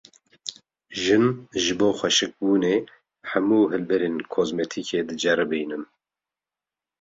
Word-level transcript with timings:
Jin, 1.01 1.25
ji 1.63 1.73
bo 1.79 1.87
xweşikbûnê 1.99 2.75
hemû 3.31 3.59
hilberên 3.73 4.15
kozmetîkê 4.33 4.99
diceribînin 5.07 5.83